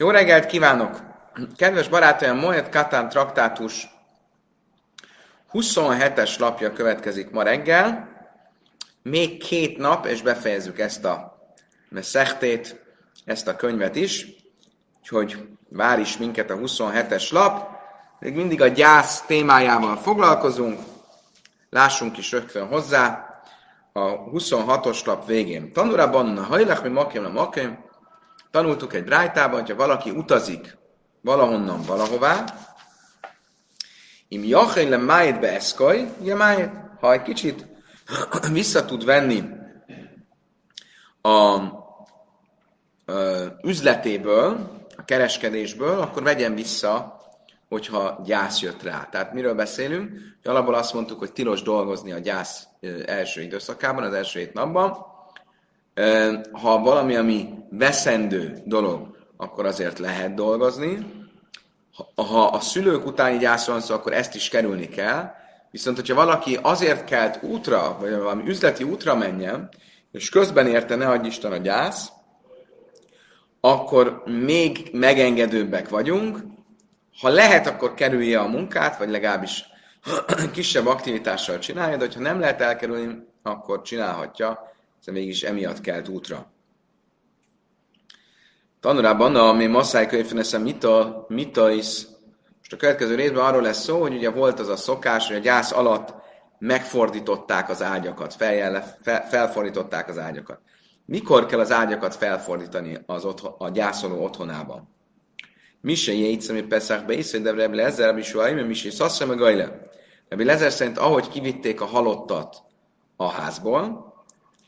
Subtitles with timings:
[0.00, 1.00] Jó reggelt kívánok!
[1.56, 3.88] Kedves barátaim, Moet Katán traktátus
[5.52, 8.08] 27-es lapja következik ma reggel.
[9.02, 11.38] Még két nap, és befejezzük ezt a
[12.00, 12.84] szechtét,
[13.24, 14.26] ezt a könyvet is.
[15.00, 17.68] Úgyhogy vár is minket a 27-es lap.
[18.18, 20.80] Még mindig a gyász témájával foglalkozunk.
[21.70, 23.30] Lássunk is rögtön hozzá
[23.92, 25.72] a 26-os lap végén.
[25.72, 27.86] Tanulában a hajlach, mi makim a makim,
[28.50, 30.76] tanultuk egy brájtában, hogyha valaki utazik
[31.20, 32.44] valahonnan valahová,
[34.28, 36.70] im jachén le májt be eszkaj, ugye májt,
[37.00, 37.66] ha egy kicsit
[38.52, 39.42] vissza tud venni
[41.20, 41.62] a, a
[43.62, 47.20] üzletéből, a kereskedésből, akkor vegyen vissza,
[47.68, 49.08] hogyha gyász jött rá.
[49.10, 50.10] Tehát miről beszélünk?
[50.44, 52.66] Alapból azt mondtuk, hogy tilos dolgozni a gyász
[53.06, 55.07] első időszakában, az első hét napban.
[56.52, 61.06] Ha valami, ami veszendő dolog, akkor azért lehet dolgozni.
[62.14, 65.30] Ha a szülők utáni gyászról szó, akkor ezt is kerülni kell.
[65.70, 69.68] Viszont, hogyha valaki azért kelt útra, vagy valami üzleti útra menjen,
[70.12, 72.08] és közben érte, ne adj Isten a gyász,
[73.60, 76.38] akkor még megengedőbbek vagyunk.
[77.20, 79.64] Ha lehet, akkor kerülje a munkát, vagy legalábbis
[80.52, 84.68] kisebb aktivitással csinálja, de ha nem lehet elkerülni, akkor csinálhatja,
[84.98, 86.52] hiszen mégis emiatt kelt útra.
[88.80, 92.06] Tanulában, ami Masszáj könyvfenesze mita, mita is,
[92.58, 95.40] most a következő részben arról lesz szó, hogy ugye volt az a szokás, hogy a
[95.40, 96.14] gyász alatt
[96.58, 100.60] megfordították az ágyakat, fel, felfordították az ágyakat.
[101.04, 104.88] Mikor kell az ágyakat felfordítani az otthon, a gyászoló otthonában?
[105.80, 109.80] Mise jéjtsz, ami Peszach Beisző, de Rebbe Lezer, Rabbi Suhaim, Mise Szasszra, meg Gajle.
[110.28, 112.62] Rabbi Lezer szerint, ahogy kivitték a halottat
[113.16, 114.07] a házból,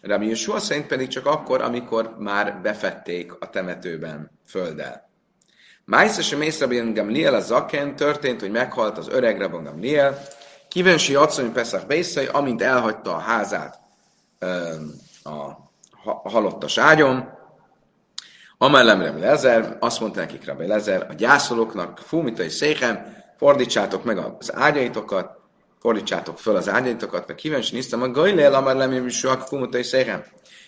[0.00, 5.10] Rabbi Yeshua szerint pedig csak akkor, amikor már befették a temetőben földdel.
[5.84, 10.18] Májsza sem Rabbi Gamliel a zaken történt, hogy meghalt az öreg Rabbi Gamliel,
[10.68, 13.80] Kivensi Asszony Peszach Beiszai, amint elhagyta a házát
[15.22, 17.39] a halottas ágyon,
[18.62, 24.55] Amellem Rabbi Lezer, azt mondta nekik Rabbi Lezer, a gyászolóknak, fúmitai széken, fordítsátok meg az
[24.55, 25.39] ágyaitokat,
[25.80, 30.24] fordítsátok föl az ágyaitokat, meg kíváncsi néztem, a gajlél, amár lemém is a fumutai széken.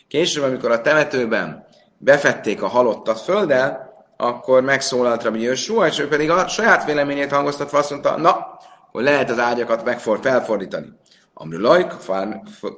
[0.08, 1.66] Később, amikor a temetőben
[1.98, 7.78] befették a halottat földdel, akkor megszólalt Rabbi Jósua, és ő pedig a saját véleményét hangoztatva
[7.78, 8.58] azt mondta, na,
[8.90, 10.86] hogy lehet az ágyakat megfor, felfordítani.
[11.34, 11.92] Amri lajk,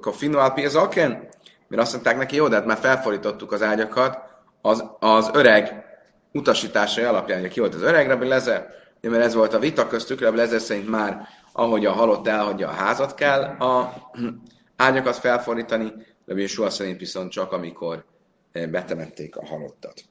[0.01, 1.29] kofinu alpi az aken,
[1.69, 4.19] mert azt mondták neki, jó, de hát már felfordítottuk az ágyakat
[4.63, 5.85] az, az öreg
[6.33, 8.67] utasításai alapján, hogy ki volt az öreg Rabbi Lezer,
[9.01, 12.73] mert ez volt a vita köztük, Rabbi Lezer szerint már ahogy a halott elhagyja a
[12.73, 13.95] házat kell a
[14.77, 15.93] ágyakat felfordítani,
[16.25, 18.05] de Yeshua szerint viszont csak amikor
[18.53, 20.05] eh, betemették a halottat.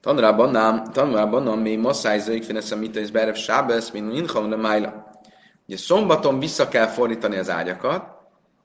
[0.00, 4.56] Tanulában nem, tanulában nem, mi masszáj zöjk fineszem mit is berev sábesz, mint mincham de
[4.56, 5.10] májla.
[5.66, 8.02] Ugye szombaton vissza kell fordítani az ágyakat,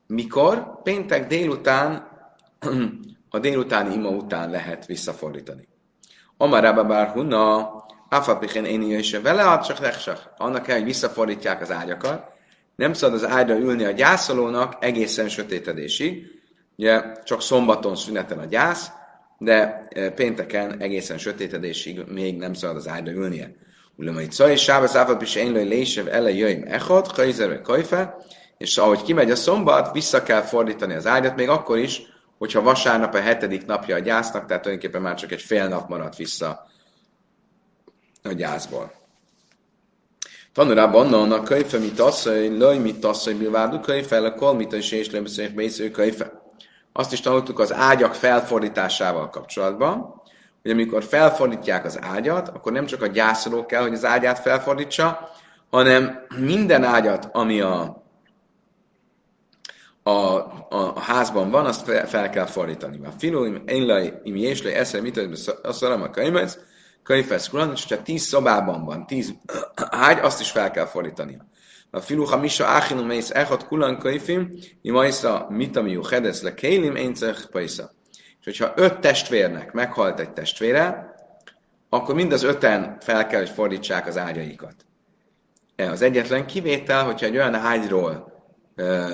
[0.08, 0.82] mikor?
[0.84, 2.08] Péntek délután,
[3.30, 5.68] a délutáni ima után lehet visszafordítani.
[6.38, 7.72] Amarába bár hunna,
[8.14, 9.78] Afapikén én is vele, csak
[10.38, 12.32] Annak kell, hogy visszafordítják az ágyakat.
[12.76, 16.26] Nem szabad az ágyra ülni a gyászolónak egészen sötétedésig.
[16.78, 18.90] Ugye csak szombaton szünetel a gyász,
[19.38, 23.52] de e, pénteken egészen sötétedésig még nem szabad az ágyra ülnie.
[23.96, 28.18] Ulam, hogy szaj, sába áfap is én lőj lésev ele jöjjm echot, kajzerve kajfe,
[28.58, 32.02] és ahogy kimegy a szombat, vissza kell fordítani az ágyat, még akkor is,
[32.38, 36.16] hogyha vasárnap a hetedik napja a gyásznak, tehát tulajdonképpen már csak egy fél nap maradt
[36.16, 36.72] vissza
[38.24, 38.92] a gyászból.
[40.54, 44.92] Tanulában onnan a könyve, mit asszony, löj, mit asszony, bilvádú könyve, a kol, mit is
[44.92, 46.42] és lebeszéljük bésző könyve.
[46.94, 50.22] Azt is tanultuk az ágyak felfordításával kapcsolatban,
[50.62, 55.30] hogy amikor felfordítják az ágyat, akkor nem csak a gyászoló kell, hogy az ágyát felfordítsa,
[55.70, 58.04] hanem minden ágyat, ami a,
[60.04, 63.00] a, a, a házban van, azt fel, fel kell fordítani.
[63.06, 65.18] A filó, én laj, im jéslaj, eszel, mit
[65.64, 66.60] azt a könyvez,
[67.04, 69.34] könyvesz kulan, és hogyha tíz szobában van, tíz
[69.76, 71.38] ágy, azt is fel kell fordítani.
[71.92, 74.52] A filuha misa áchinum mész echad kulan könyvim,
[74.82, 77.14] imajsza mitamiu hedesz le kélim, én
[77.52, 77.92] paisa.
[78.40, 81.16] És hogyha öt testvérnek meghalt egy testvére,
[81.90, 84.76] akkor mind az öten fel kell, hogy fordítsák az ágyaikat.
[85.76, 88.34] E az egyetlen kivétel, hogyha egy olyan ágyról
[88.76, 89.08] ö,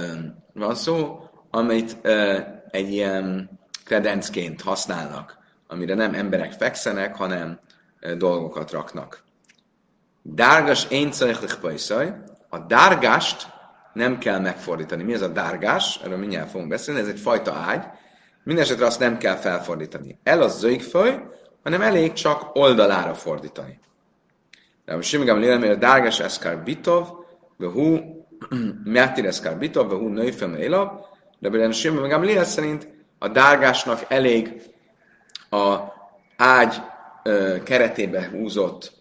[0.53, 1.19] van szó,
[1.49, 2.39] amit ö,
[2.71, 3.49] egy ilyen
[3.85, 5.37] kredencként használnak,
[5.67, 7.59] amire nem emberek fekszenek, hanem
[8.17, 9.23] dolgokat raknak.
[10.21, 11.11] Dárgas én
[11.61, 12.13] pajszaj.
[12.49, 13.47] A dárgást
[13.93, 15.03] nem kell megfordítani.
[15.03, 15.99] Mi ez a dárgás?
[16.03, 16.99] Erről mindjárt fogunk beszélni.
[16.99, 17.83] Ez egy fajta ágy.
[18.43, 20.19] Mindenesetre azt nem kell felfordítani.
[20.23, 21.19] El az zöjgföly,
[21.63, 23.79] hanem elég csak oldalára fordítani.
[24.85, 27.07] De most simigám lélem, dárgás eszkár bitov,
[27.57, 27.97] hú,
[28.83, 30.91] Mátir eszkár bitov, hú, nőfem élav,
[31.39, 32.87] de például simigám lélem szerint
[33.19, 34.61] a dárgásnak elég
[35.49, 35.77] a
[36.37, 36.81] ágy
[37.63, 38.93] keretébe húzott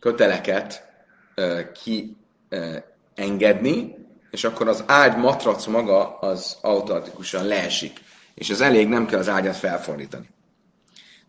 [0.00, 0.88] köteleket
[1.34, 2.16] ö, ki
[2.48, 2.76] ö,
[3.14, 3.94] engedni,
[4.30, 8.00] és akkor az ágy matrac maga az automatikusan leesik.
[8.34, 10.28] És ez elég, nem kell az ágyat felfordítani.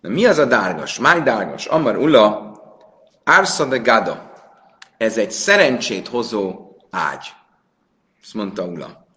[0.01, 0.99] Na mi az a dárgas?
[0.99, 1.65] Máj dárgas?
[1.65, 2.53] Amar Ula,
[3.23, 4.33] Arsa de Gada.
[4.97, 7.25] Ez egy szerencsét hozó ágy.
[8.21, 9.07] Ezt mondta Ula.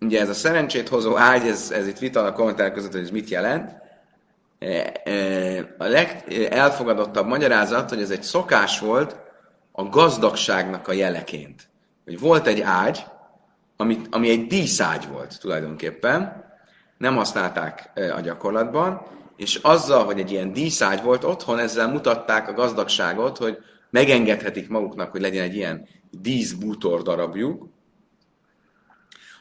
[0.00, 3.10] Ugye ez a szerencsét hozó ágy, ez, ez itt vita a kommentár között, hogy ez
[3.10, 3.86] mit jelent.
[5.78, 9.16] A legelfogadottabb magyarázat, hogy ez egy szokás volt
[9.72, 11.68] a gazdagságnak a jeleként.
[12.04, 13.04] Hogy volt egy ágy,
[13.76, 16.44] ami, ami egy díszágy volt tulajdonképpen,
[16.98, 19.06] nem használták a gyakorlatban,
[19.36, 23.58] és azzal, hogy egy ilyen díszágy volt otthon, ezzel mutatták a gazdagságot, hogy
[23.90, 27.68] megengedhetik maguknak, hogy legyen egy ilyen díszbútor darabjuk,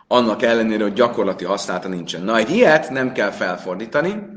[0.08, 2.22] annak ellenére, hogy gyakorlati használata nincsen.
[2.22, 4.36] Na, egy ilyet nem kell felfordítani,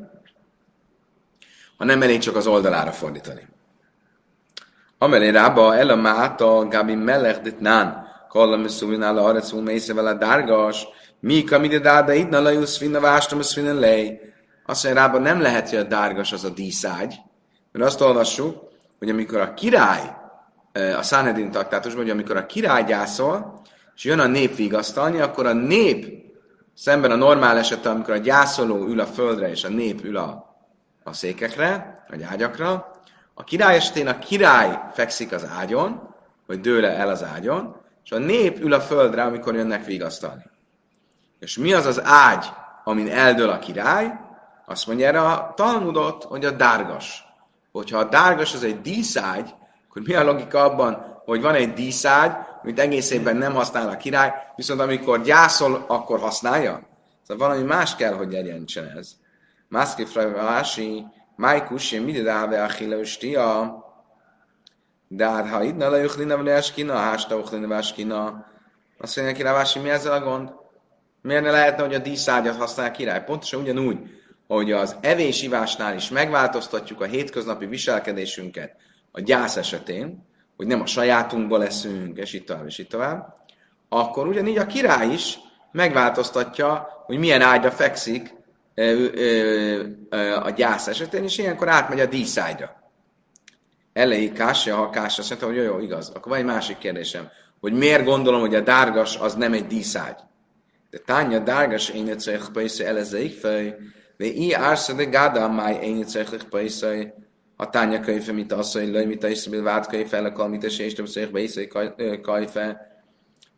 [1.80, 3.48] hanem elég csak az oldalára fordítani.
[4.98, 9.94] Amelé rába el a máta gabi melech dit nán, kalla miszulin áll a arecú mésze
[9.94, 10.86] vele dárgas,
[11.20, 14.20] mi kamide dáda itt na lajusz finna vástam, finna lej.
[14.66, 17.14] Azt mondja, rába nem lehet, hogy a dárgas az a díszágy,
[17.72, 18.68] mert azt olvassuk,
[18.98, 20.16] hogy amikor a király,
[20.98, 23.62] a Sanhedrin taktátusban, hogy amikor a király gyászol,
[23.96, 26.06] és jön a nép vigasztalni, akkor a nép
[26.74, 30.49] szemben a normál esetben, amikor a gyászoló ül a földre, és a nép ül a,
[31.02, 32.90] a székekre, vagy ágyakra,
[33.34, 36.14] a király esetén a király fekszik az ágyon,
[36.46, 40.42] vagy dőle el az ágyon, és a nép ül a földre, amikor jönnek vigasztalni.
[41.38, 42.46] És mi az az ágy,
[42.84, 44.18] amin eldől a király?
[44.66, 47.24] Azt mondja erre a Talmudot, hogy a dárgas.
[47.72, 49.54] Hogyha a dárgas az egy díszágy,
[49.88, 52.32] akkor mi a logika abban, hogy van egy díszágy,
[52.62, 56.80] amit egész évben nem használ a király, viszont amikor gyászol, akkor használja?
[57.26, 59.19] Szóval valami más kell, hogy jelentsen ez.
[59.70, 61.04] Mászki frajvási,
[61.36, 63.74] májkus, mindig dáve a chileustia,
[65.08, 68.46] de hát ha itt ne lejuchlina, vagy eskina, hásta uchlina, váskina,
[68.98, 70.52] azt mondja ki Rávási, mi ezzel a gond?
[71.22, 73.24] Miért ne lehetne, hogy a díszágyat használ király?
[73.24, 73.98] Pontosan ugyanúgy,
[74.46, 78.76] hogy az evés-ivásnál is megváltoztatjuk a hétköznapi viselkedésünket
[79.12, 80.26] a gyász esetén,
[80.56, 83.34] hogy nem a sajátunkból leszünk, és itt tovább, és itt tovább,
[83.88, 85.38] akkor ugyanígy a király is
[85.72, 88.38] megváltoztatja, hogy milyen ágyra fekszik
[90.42, 92.92] a gyász esetén, és ilyenkor átmegy a díszágyra.
[93.92, 96.08] Elejé kásja, ha kásja, azt mondta, hogy jó, jó, igaz.
[96.08, 97.28] Akkor van egy másik kérdésem,
[97.60, 100.16] hogy miért gondolom, hogy a dárgas az nem egy díszágy.
[100.90, 103.76] De tánya dárgas én egyszer bajszai elezeik fej,
[104.16, 107.12] de i ársa de gáda máj én egyszer bajszai,
[107.56, 110.78] a tánya könyve, mint az, hogy löj, mint a iszbil vált könyve, a kalmit, és
[110.78, 111.70] és többször bajszai
[112.22, 112.86] kajfe.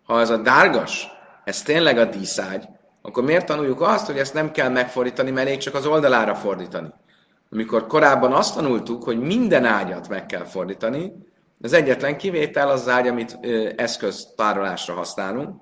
[0.03, 1.09] Ha ez a dárgas,
[1.45, 2.69] ez tényleg a díszágy,
[3.03, 6.89] akkor miért tanuljuk azt, hogy ezt nem kell megfordítani, mert elég csak az oldalára fordítani?
[7.51, 11.13] Amikor korábban azt tanultuk, hogy minden ágyat meg kell fordítani,
[11.61, 13.39] az egyetlen kivétel az, az ágy, amit
[13.77, 15.61] eszköztárolásra használunk,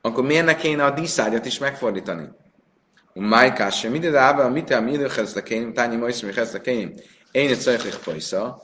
[0.00, 2.28] akkor miért ne kéne a díszágyat is megfordítani?
[3.12, 6.94] Májkás sem ide dáva, mit el mi kezdekeim, tányi majd mi kezdekeim,
[7.30, 8.62] én egy szajklik pajsza.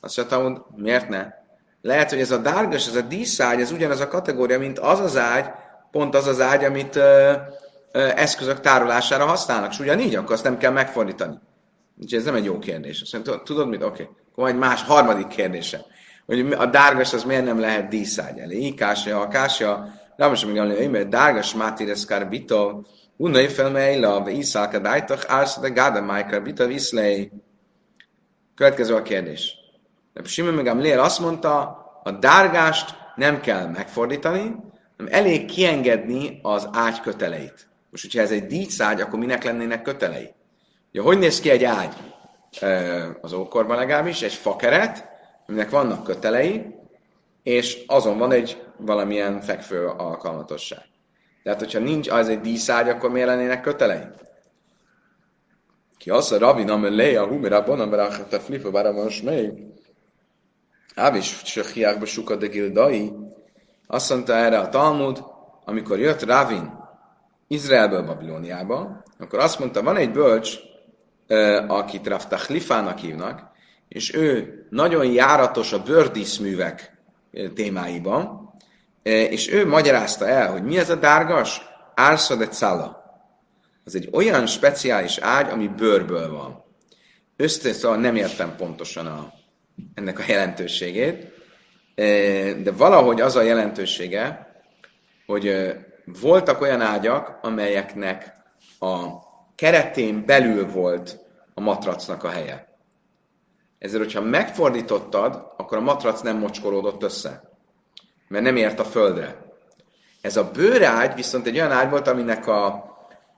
[0.00, 1.26] Azt mondta, miért ne?
[1.82, 5.16] Lehet, hogy ez a dárgas, ez a díszágy, ez ugyanaz a kategória, mint az az
[5.16, 5.50] ágy,
[5.92, 7.32] pont az az ágy, amit ö,
[7.92, 11.38] eszközök tárolására használnak, és ugyanígy, akkor azt nem kell megfordítani.
[12.00, 13.00] Úgyhogy ez nem egy jó kérdés.
[13.00, 13.82] Azt tudod mit?
[13.82, 14.02] Oké.
[14.02, 14.14] Okay.
[14.32, 15.84] Akkor egy más, harmadik kérdése.
[16.26, 18.58] Hogy a dárgas az miért nem lehet díszágy elé?
[18.58, 22.80] Ikásja, akásja, nem most még emlő, mert dárgas mátírez karbito,
[23.16, 27.30] unnai felmeila, iszálka dájtak, ársz, de gáda májkar, bita viszlei.
[28.54, 29.54] Következő a kérdés.
[30.12, 34.56] De Simon meg Amlél azt mondta, a dárgást nem kell megfordítani,
[35.06, 37.68] elég kiengedni az ágy köteleit.
[37.90, 40.34] Most, hogyha ez egy díszágy, akkor minek lennének kötelei?
[40.92, 41.94] Ja, hogy néz ki egy ágy?
[43.20, 45.08] Az ókorban legalábbis, egy fakeret,
[45.46, 46.74] aminek vannak kötelei,
[47.42, 50.82] és azon van egy valamilyen fekvő alkalmatosság.
[51.42, 54.02] Tehát, hogyha nincs az egy díszágy, akkor miért lennének kötelei?
[55.98, 59.50] Ki az a rabi nem lé a humira bonan berachat a flipa bára most még.
[60.94, 63.12] Ávis se hiákba suka gildai.
[63.92, 65.24] Azt mondta erre a Talmud,
[65.64, 66.72] amikor jött Ravin
[67.46, 70.58] Izraelből Babilóniába, akkor azt mondta, van egy bölcs,
[71.66, 73.50] akit Rav Tachlifának hívnak,
[73.88, 77.02] és ő nagyon járatos a bőrdíszművek
[77.54, 78.52] témáiban,
[79.02, 81.60] és ő magyarázta el, hogy mi ez a dárgas?
[81.94, 83.02] Árszad egy szala.
[83.84, 86.64] az egy olyan speciális ágy, ami bőrből van.
[87.36, 89.32] Össze, szóval nem értem pontosan a,
[89.94, 91.40] ennek a jelentőségét,
[91.94, 94.52] de valahogy az a jelentősége,
[95.26, 95.74] hogy
[96.20, 98.32] voltak olyan ágyak, amelyeknek
[98.78, 99.06] a
[99.54, 101.18] keretén belül volt
[101.54, 102.76] a matracnak a helye.
[103.78, 107.42] Ezért, hogyha megfordítottad, akkor a matrac nem mocskolódott össze,
[108.28, 109.36] mert nem ért a földre.
[110.20, 112.66] Ez a bőrágy viszont egy olyan ágy volt, aminek a,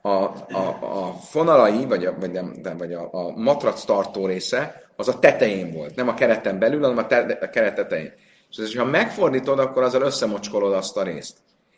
[0.02, 5.08] a, a, a fonalai, vagy a, vagy, nem, vagy a, a matrac tartó része, az
[5.08, 5.94] a tetején volt.
[5.94, 8.12] Nem a kereten belül, hanem a, te, a keret tetején.
[8.58, 11.36] És ha megfordítod, akkor azzal összemocskolod azt a részt.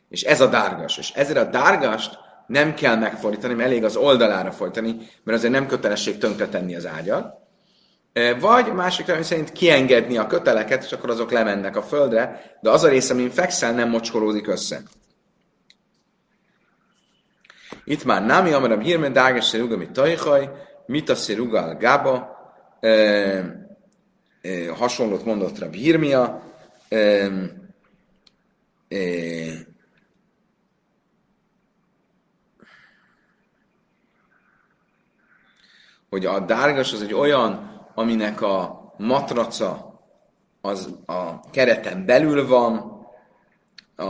[0.09, 0.99] És ez a dárgas.
[0.99, 5.67] És ezért a dárgast nem kell megfordítani, mert elég az oldalára fordítani, mert azért nem
[5.67, 7.35] kötelesség tönkretenni az ágyat.
[8.41, 12.71] Vagy a másik ami szerint kiengedni a köteleket, és akkor azok lemennek a földre, de
[12.71, 14.83] az a része, amin fekszel, nem mocskolódik össze.
[17.85, 20.51] Itt már Nami, amerem hírmen dáges szeruga, mit tajhaj,
[20.87, 22.37] mit a szeruga gába,
[22.81, 23.45] e, e,
[24.77, 26.43] hasonlót mondott Rabbi Hirmia,
[26.89, 27.31] e,
[28.89, 28.99] e,
[36.11, 40.01] hogy a dárgas az egy olyan, aminek a matraca
[40.61, 42.97] az a kereten belül van,
[43.97, 44.05] a,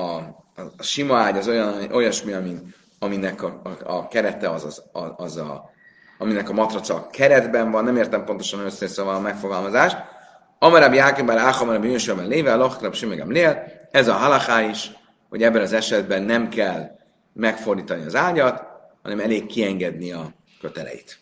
[0.77, 4.83] a sima ágy az olyan, olyasmi, amin, aminek a, a, a kerete az, az,
[5.17, 5.71] az a,
[6.19, 9.97] aminek a matraca a keretben van, nem értem pontosan összeszóval a megfogalmazást.
[10.59, 14.93] Amarab Jákibár Áhamarab Jönsőben léve, Lachrab Simegem Lél, ez a halachá is,
[15.29, 16.91] hogy ebben az esetben nem kell
[17.33, 18.67] megfordítani az ágyat,
[19.03, 21.19] hanem elég kiengedni a köteleit.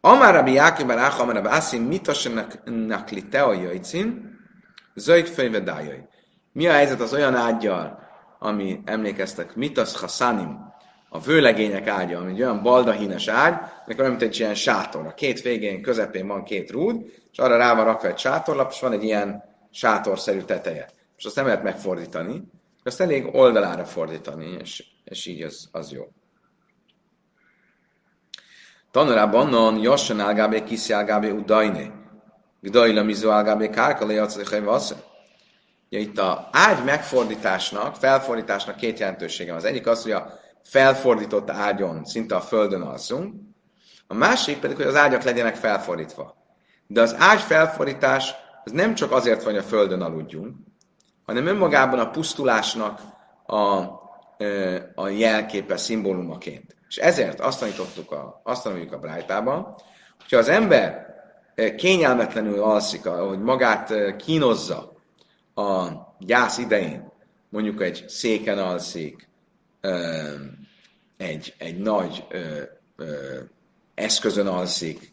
[0.00, 4.38] Amár Rabbi Jákib bar Áha, Amár Rabbi Ászim, mitasenak li teo jöjcin,
[4.94, 6.08] zöjt fejve dájai.
[6.52, 7.98] Mi a helyzet az olyan ágyjal,
[8.38, 10.69] ami emlékeztek, mitas hasanim,
[11.12, 13.54] a vőlegények ágya, ami egy olyan baldahínes ágy,
[13.98, 15.06] olyan, mint egy ilyen sátor.
[15.06, 18.80] A két végén, közepén van két rúd, és arra rá van rakva egy sátorlap, és
[18.80, 20.90] van egy ilyen sátorszerű teteje.
[21.16, 22.42] És azt nem lehet megfordítani,
[22.84, 26.08] azt elég oldalára fordítani, és, és így az, az jó.
[28.90, 31.90] Tanulában non jassan ágábé kiszi ágábé udajné.
[32.60, 34.94] Gdajla mizu ágábé kárkale jacalikai vasze.
[35.88, 39.58] Ja, itt a ágy megfordításnak, felfordításnak két jelentősége van.
[39.58, 43.34] Az egyik az, hogy a felfordított ágyon szinte a földön alszunk,
[44.06, 46.36] a másik pedig, hogy az ágyak legyenek felfordítva.
[46.86, 50.56] De az ágy felfordítás az nem csak azért van, hogy a földön aludjunk,
[51.24, 53.00] hanem önmagában a pusztulásnak
[53.46, 53.58] a,
[54.94, 56.76] a jelképe, szimbólumaként.
[56.88, 59.74] És ezért azt tanítottuk, a, azt tanuljuk a Brájtában,
[60.18, 61.06] hogyha az ember
[61.76, 64.92] kényelmetlenül alszik, hogy magát kínozza
[65.54, 65.88] a
[66.18, 67.12] gyász idején,
[67.48, 69.29] mondjuk egy széken alszik,
[71.16, 72.24] egy, egy nagy
[73.94, 75.12] eszközön alszik,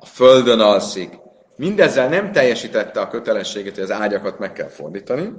[0.00, 1.18] a földön alszik,
[1.56, 5.32] mindezzel nem teljesítette a kötelességet, hogy az ágyakat meg kell fordítani,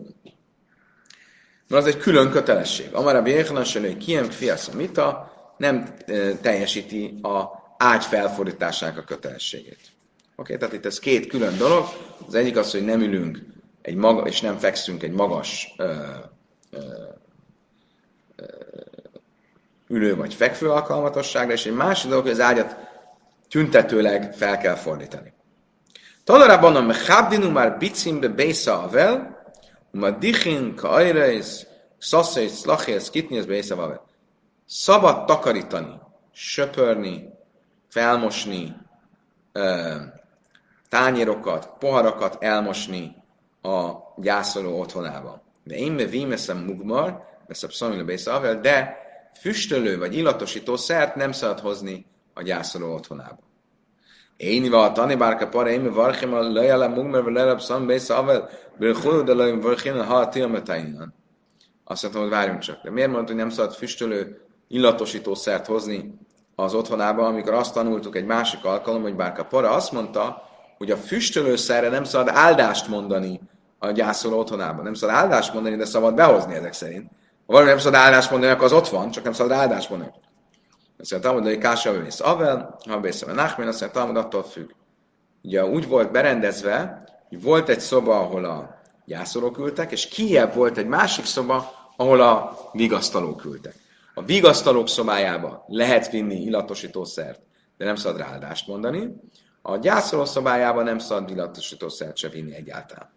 [1.68, 2.94] mert az egy külön kötelesség.
[2.94, 4.28] Amara Béhlan Selő Kiem
[4.76, 5.96] Mita nem
[6.42, 7.44] teljesíti a
[7.78, 9.80] ágy felfordításának a kötelességét.
[10.36, 11.86] Oké, okay, tehát itt ez két külön dolog.
[12.28, 13.40] Az egyik az, hogy nem ülünk
[13.82, 15.94] egy maga, és nem fekszünk egy magas ö, ö,
[16.72, 16.80] ö,
[19.94, 22.76] ülő vagy fekvő alkalmatosságra, és egy másik dolog, hogy az ágyat
[23.50, 25.34] tüntetőleg fel kell fordítani.
[26.24, 29.42] Talarában a mechabdinu már bicimbe bésza avel,
[29.92, 31.66] Madichin, Kaireis,
[31.98, 34.02] Szaszész, Szlachész, Kitnész, Bészavavet.
[34.66, 36.00] Szabad takarítani,
[36.32, 37.30] söpörni,
[37.90, 38.76] felmosni,
[40.90, 43.16] tányérokat, poharakat elmosni
[43.62, 45.42] a gyászoló otthonában.
[45.64, 49.03] De én me vímeszem mugmar, veszem szamila Bészavavet, de
[49.40, 53.40] füstölő vagy illatosító szert nem szabad hozni a gyászoló otthonába.
[54.38, 59.24] Én a tani bárka para, én varchim a lejjel mugmer, vagy lejjel szam Bészavavet, Bőrhulú,
[59.24, 61.14] de vörchén, ha a tilmetainan.
[61.84, 62.84] Azt mondtam, hogy várjunk csak.
[62.84, 66.14] De miért mondta, hogy nem szabad füstölő illatosítószert hozni
[66.56, 70.98] az otthonába, amikor azt tanultuk egy másik alkalom, hogy bárka para azt mondta, hogy a
[70.98, 73.42] füstölőszerre nem szabad áldást mondani
[73.80, 74.82] a gyászoló otthonába.
[74.82, 77.12] Nem szabad áldást mondani, de szabad behozni ezek szerint.
[77.46, 80.12] Ha valami nem szabad áldást mondani, akkor az ott van, csak nem szabad áldást mondani.
[80.98, 84.70] Azt mondta, hogy Kása vész Avel, ha vész a Nachmén, azt mondta, attól függ.
[85.44, 90.88] Ugye úgy volt berendezve, volt egy szoba, ahol a gyászolók ültek, és kiebb volt egy
[90.88, 93.76] másik szoba, ahol a vigasztalók ültek.
[94.14, 97.42] A vigasztalók szobájába lehet vinni illatosítószert,
[97.78, 99.16] de nem szabad ráadást mondani.
[99.62, 103.12] A gyászoló szobájába nem szabad illatosítószert se vinni egyáltalán.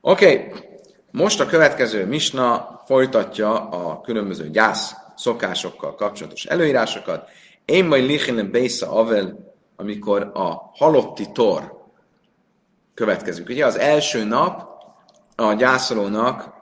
[0.00, 0.77] Oké, okay.
[1.18, 7.28] Most a következő misna folytatja a különböző gyász szokásokkal kapcsolatos előírásokat.
[7.64, 11.86] Én majd lichinen Bésa Avel, amikor a halotti tor
[12.94, 13.48] következik.
[13.48, 14.68] Ugye az első nap
[15.36, 16.52] a gyászolónak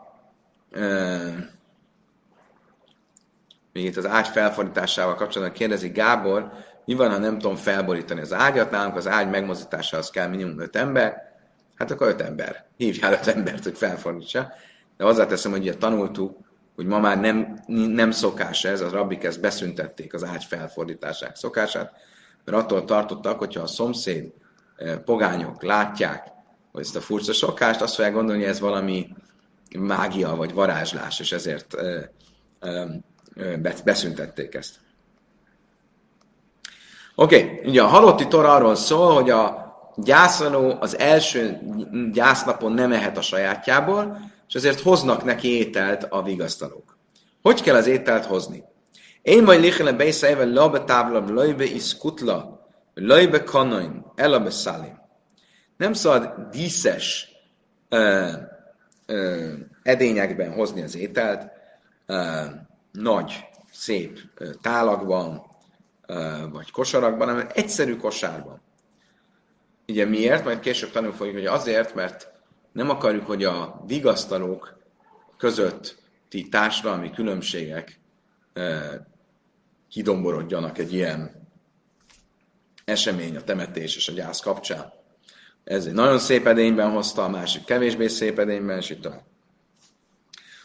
[3.72, 6.50] még itt az ágy felfordításával kapcsolatban kérdezi Gábor,
[6.84, 10.76] mi van, ha nem tudom felborítani az ágyat, nálunk az ágy megmozdításához kell minimum öt
[10.76, 11.25] ember,
[11.76, 12.64] hát akkor öt ember.
[12.76, 14.52] Hívjál öt embert, hogy felfordítsa.
[14.96, 16.38] De hozzáteszem, hogy ugye tanultuk,
[16.74, 21.92] hogy ma már nem, nem szokás ez, az rabbik ezt beszüntették az ágy felfordításák szokását,
[22.44, 24.32] mert attól tartottak, hogyha a szomszéd
[24.76, 26.26] eh, pogányok látják,
[26.72, 29.08] hogy ezt a furcsa szokást, azt fogják gondolni, hogy ez valami
[29.78, 32.00] mágia vagy varázslás, és ezért ö,
[32.60, 32.84] ö,
[33.34, 34.74] ö, beszüntették ezt.
[37.14, 37.68] Oké, okay.
[37.68, 39.65] ugye a halotti tor arról szól, hogy a
[39.96, 41.58] gyászoló az első
[42.12, 46.98] gyásznapon nem ehet a sajátjából, és ezért hoznak neki ételt a vigasztalók.
[47.42, 48.64] Hogy kell az ételt hozni?
[49.22, 55.00] Én majd lichele beiszeive labe tábla, lajbe iszkutla, lajbe kanoin, elabe szalim.
[55.76, 57.28] Nem szabad díszes
[57.88, 58.30] ö,
[59.06, 61.50] ö, edényekben hozni az ételt,
[62.06, 62.42] ö,
[62.92, 64.18] nagy, szép
[64.62, 65.42] tálakban,
[66.06, 68.60] ö, vagy kosarakban, hanem egyszerű kosárban.
[69.88, 70.44] Ugye miért?
[70.44, 72.32] Majd később tanul fogjuk, hogy azért, mert
[72.72, 74.78] nem akarjuk, hogy a vigasztalók
[75.38, 78.00] közötti társadalmi különbségek
[79.90, 81.48] kidomborodjanak egy ilyen
[82.84, 84.92] esemény, a temetés és a gyász kapcsán.
[85.64, 89.24] Ez egy nagyon szép edényben hozta, a másik kevésbé szép edényben, és itt tovább.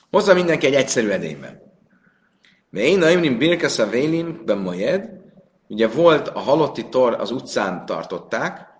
[0.09, 1.61] Hozza mindenki egy egyszerű edényben.
[2.69, 5.09] De én naimrim birkesz a vélim bemajed,
[5.67, 8.70] ugye volt a halotti tor az utcán tartották,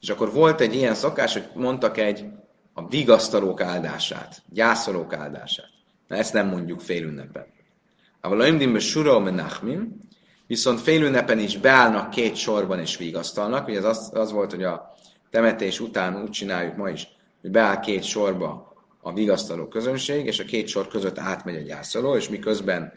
[0.00, 2.24] és akkor volt egy ilyen szokás, hogy mondtak egy
[2.72, 5.68] a vigasztalók áldását, gyászolók áldását.
[6.08, 7.46] Na ezt nem mondjuk félünnepen.
[8.20, 9.98] A imdimbe sura menachmim,
[10.46, 13.68] viszont félünnepen is beállnak két sorban és vigasztalnak.
[13.68, 14.94] Ugye ez az, az volt, hogy a
[15.30, 17.08] temetés után úgy csináljuk ma is,
[17.40, 22.16] hogy beáll két sorba a vigasztaló közönség, és a két sor között átmegy a gyászoló,
[22.16, 22.92] és miközben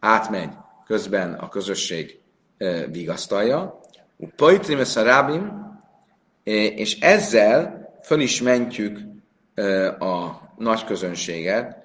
[0.00, 0.50] átmegy,
[0.86, 2.20] közben a közösség
[2.90, 3.80] vigasztalja.
[4.36, 5.71] Pajtrim rábim,
[6.44, 8.98] és ezzel föl is mentjük
[9.98, 11.76] a nagy közönséget,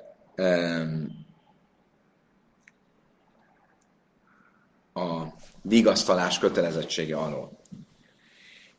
[4.93, 5.23] a
[5.61, 7.59] vigasztalás kötelezettsége alól.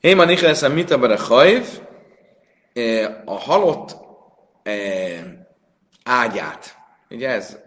[0.01, 1.67] Én ma nichelsem mit a hajv,
[3.25, 3.97] a halott
[6.03, 6.77] ágyát.
[7.11, 7.59] Ugye ez,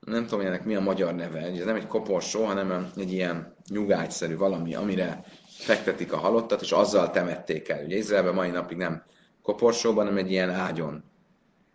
[0.00, 4.36] nem tudom, ennek mi a magyar neve, ez nem egy koporsó, hanem egy ilyen nyugágyszerű
[4.36, 5.24] valami, amire
[5.58, 7.84] fektetik a halottat, és azzal temették el.
[7.84, 9.02] Ugye Izraelben mai napig nem
[9.42, 11.04] koporsóban, hanem egy ilyen ágyon,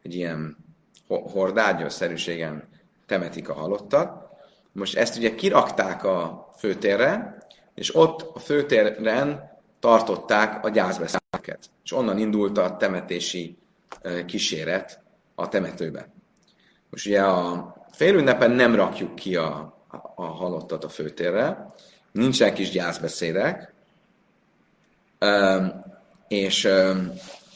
[0.04, 0.58] egy ilyen
[1.08, 2.68] hordágyos-szerűségen
[3.06, 4.30] temetik a halottat.
[4.72, 7.38] Most ezt ugye kirakták a főtérre,
[7.76, 11.70] és ott a főtéren tartották a gyászbeszédeket.
[11.84, 13.58] És onnan indult a temetési
[14.26, 15.00] kíséret
[15.36, 16.10] a temetőbe.
[16.90, 19.78] Most ugye a félünnepen nem rakjuk ki a,
[20.16, 21.66] a halottat a főtérre,
[22.12, 23.71] nincsen kis gyászbeszédek,
[26.28, 26.68] és,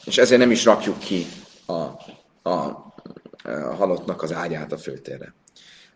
[0.04, 1.26] és ezért nem is rakjuk ki
[1.66, 1.94] a, a,
[2.48, 5.34] a halottnak az ágyát a főtérre.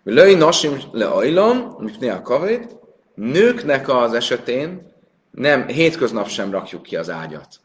[0.02, 2.78] Löj nasim le ajlom, mit a kavét,
[3.20, 4.92] Nőknek az esetén
[5.30, 7.60] nem, hétköznap sem rakjuk ki az ágyat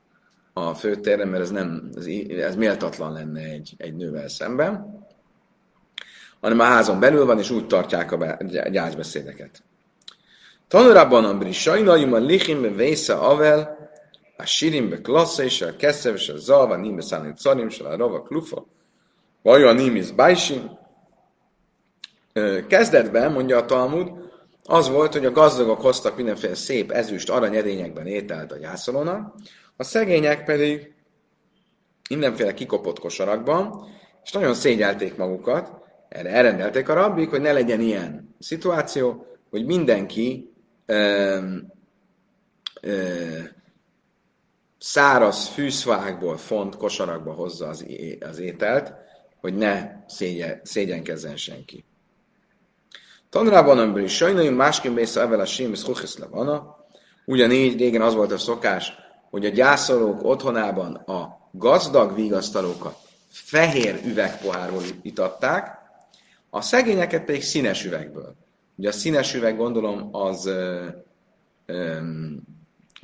[0.53, 2.05] a főtérre, mert ez, nem, ez,
[2.39, 5.03] ez méltatlan lenne egy, egy nővel szemben,
[6.41, 8.37] hanem a házon belül van, és úgy tartják a
[8.71, 9.63] gyászbeszédeket.
[10.67, 13.74] Tanulában a brisainaim a lichim vésze avel,
[14.37, 18.21] a sirim klassza és a keszev és a zalva, nime szállni carim, és a rava
[18.21, 18.65] klufa,
[19.43, 20.71] a nimis bájsim.
[22.67, 24.11] Kezdetben, mondja a Talmud,
[24.63, 29.35] az volt, hogy a gazdagok hoztak mindenféle szép ezüst aranyedényekben ételt a gyászolónak,
[29.77, 30.93] a szegények pedig
[32.09, 33.87] mindenféle kikopott kosarakban,
[34.23, 35.71] és nagyon szégyelték magukat,
[36.09, 40.53] erre elrendelték a rabbik, hogy ne legyen ilyen szituáció, hogy mindenki
[40.85, 41.37] ö,
[42.81, 43.37] ö,
[44.85, 47.85] száraz fűszvágból font kosarakba hozza az,
[48.19, 48.93] az ételt,
[49.41, 51.85] hogy ne szégyen, szégyenkezzen senki.
[53.29, 55.45] Tanrában ember is sajnáljuk, másként mész evel a
[56.03, 56.85] ez levana.
[57.25, 58.93] Ugyanígy régen az volt a szokás,
[59.29, 62.97] hogy a gyászolók otthonában a gazdag vigasztalókat
[63.29, 65.77] fehér üvegpohárból itatták,
[66.49, 68.35] a szegényeket pedig színes üvegből.
[68.75, 70.49] Ugye a színes üveg, gondolom, az,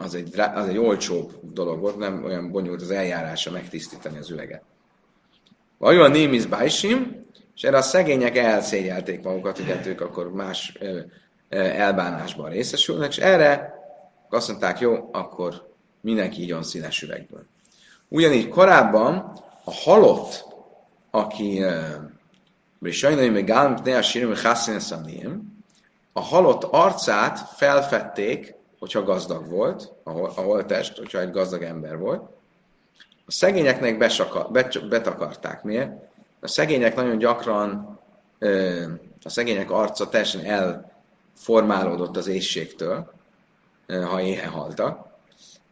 [0.04, 4.64] az, egy, az egy olcsóbb dolog volt, nem olyan bonyolult az eljárása megtisztítani az üveget.
[5.78, 10.78] A némiz bájsim, és erre a szegények elszégyelték magukat, hogy hát ők akkor más
[11.50, 13.74] elbánásban részesülnek, és erre
[14.30, 17.46] azt mondták, jó, akkor mindenki igyon színes üvegből.
[18.08, 20.46] Ugyanígy korábban a halott,
[21.12, 21.64] aki
[22.84, 24.34] sajnálj még gálm, ne a sírim,
[26.14, 32.22] a halott arcát felfedték, hogyha gazdag volt, a holtest, hogyha egy gazdag ember volt.
[33.26, 35.64] A szegényeknek besaka, bet, betakarták.
[35.64, 35.92] Miért?
[36.40, 38.00] A szegények nagyon gyakran,
[39.24, 43.12] a szegények arca teljesen elformálódott az éjségtől,
[43.88, 45.08] ha éhen haltak,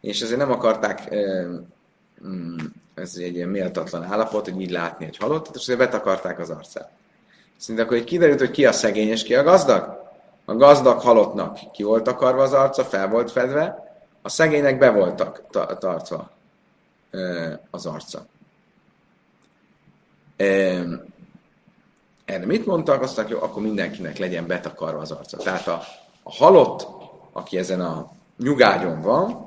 [0.00, 1.14] és ezért nem akarták,
[2.26, 2.56] mm,
[2.94, 6.90] ez egy ilyen méltatlan állapot, hogy így látni egy halottat, és ezért betakarták az arcát.
[7.56, 9.99] Szinte akkor így kiderült, hogy ki a szegény és ki a gazdag.
[10.44, 13.90] A gazdag halottnak ki volt akarva az arca, fel volt fedve,
[14.22, 15.42] a szegénynek be voltak
[15.78, 16.30] tartva
[17.70, 18.26] az arca.
[22.24, 23.02] Erre mit mondtak?
[23.02, 25.36] Azt mondták, akkor mindenkinek legyen betakarva az arca.
[25.36, 25.82] Tehát a,
[26.22, 26.86] a halott,
[27.32, 29.46] aki ezen a nyugágyon van,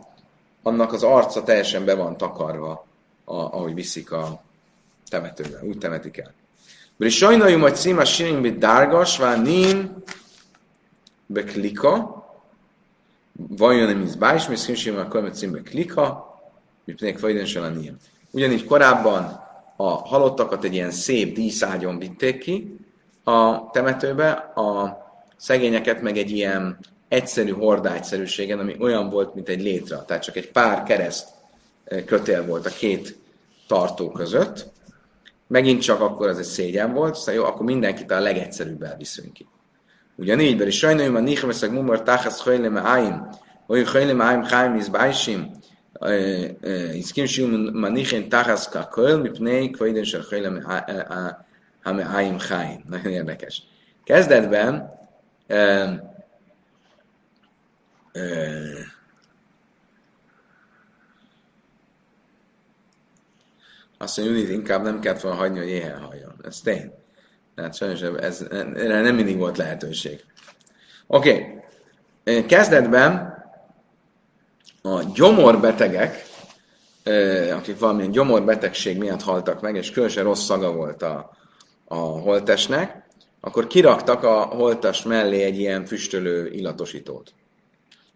[0.63, 2.85] annak az arca teljesen be van takarva,
[3.25, 4.41] a, ahogy viszik a
[5.09, 5.59] temetőbe.
[5.63, 6.33] Úgy temetik el.
[7.09, 10.03] Sajnáljuk, hogy címa sirin bit dárgas, vár nin
[11.25, 12.23] beklika,
[13.33, 16.33] vajon nem is bájs, mi színsím a kömet cím beklika,
[16.83, 17.97] mi pedig vajden a niem.
[18.31, 19.43] Ugyanígy korábban
[19.75, 22.75] a halottakat egy ilyen szép díszágyon vitték ki
[23.23, 24.97] a temetőbe, a
[25.37, 30.51] szegényeket meg egy ilyen egyszerű hordágyszerűségen, ami olyan volt, mint egy létre, tehát csak egy
[30.51, 31.27] pár kereszt
[31.83, 33.17] eh, kötél volt a két
[33.67, 34.71] tartó között.
[35.47, 39.47] Megint csak akkor ez egy szégyen volt, szóval jó, akkor mindenkit a legegyszerűbb elviszünk ki.
[40.15, 43.27] Ugyanígy, beri sajnálom, a nihveszek mumar táhász hajleme áim,
[43.67, 45.51] olyan hajleme áim háim izbájsim,
[46.93, 50.85] izkim sium ma nichen táhász kaköl, mipnei kvaiden se hajleme
[51.83, 52.83] hame áim háim.
[52.87, 53.63] Nagyon érdekes.
[54.03, 54.99] Kezdetben
[63.97, 66.35] azt mondja, hogy inkább nem kellett volna hagyni, hogy éhen halljon.
[66.43, 66.91] Ez tény.
[67.55, 70.23] Tehát sajnos ez, erre nem mindig volt lehetőség.
[71.07, 71.61] Oké.
[72.23, 72.45] Okay.
[72.45, 73.33] Kezdetben
[74.81, 76.25] a gyomorbetegek,
[77.53, 81.31] akik valamilyen gyomorbetegség miatt haltak meg, és különösen rossz szaga volt a,
[81.85, 83.03] a holtesnek,
[83.41, 87.33] akkor kiraktak a holtas mellé egy ilyen füstölő illatosítót.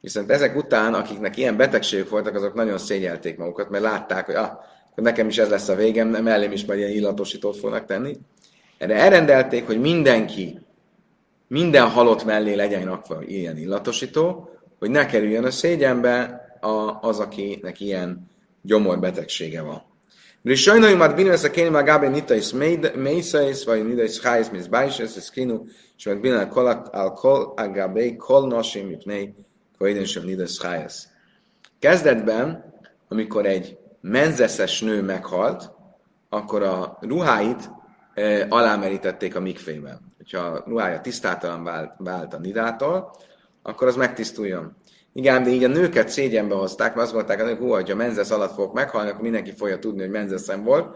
[0.01, 4.51] Viszont ezek után, akiknek ilyen betegségek voltak, azok nagyon szégyelték magukat, mert látták, hogy ah,
[4.95, 8.17] nekem is ez lesz a végem, mellém is majd ilyen illatosítót fognak tenni.
[8.77, 10.59] Erre elrendelték, hogy mindenki,
[11.47, 17.79] minden halott mellé legyen rakva ilyen illatosító, hogy ne kerüljön a szégyenbe a, az, akinek
[17.79, 18.27] ilyen
[18.61, 19.83] gyomorbetegsége van.
[20.43, 22.51] Hogy bínem ezt a kény magába nita is
[22.95, 25.63] mészais, vagy nita is hájsz, mint bájs, ez a kinu,
[25.97, 26.49] és meg bínem
[26.91, 29.33] a kol agabé kol nosim, mipnei,
[29.77, 31.07] koiden sem nita is hájsz.
[31.79, 32.73] Kezdetben,
[33.07, 35.71] amikor egy menzeszes nő meghalt,
[36.29, 37.69] akkor a ruháit
[38.49, 39.99] alámerítették a mikfében.
[40.17, 43.15] Hogyha a ruhája tisztátalan vált, vált a nidától,
[43.61, 44.75] akkor az megtisztuljon.
[45.13, 48.53] Igen, de így a nőket szégyenbe hozták, mert azt mondták, hogy hú, ha menzesz alatt
[48.53, 50.95] fogok meghalni, akkor mindenki fogja tudni, hogy menzeszem volt.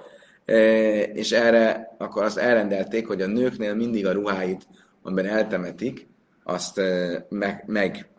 [1.13, 4.67] És erre akkor azt elrendelték, hogy a nőknél mindig a ruháit,
[5.01, 6.07] amiben eltemetik,
[6.43, 6.81] azt
[7.29, 8.09] meg, meg